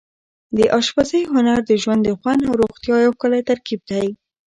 [0.57, 4.07] د اشپزۍ هنر د ژوند د خوند او روغتیا یو ښکلی ترکیب دی.